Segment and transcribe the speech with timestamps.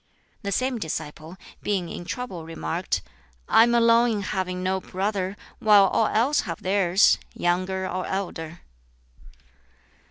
[0.41, 3.03] The same disciple, being in trouble, remarked,
[3.47, 8.61] "I am alone in having no brother, while all else have theirs younger or elder."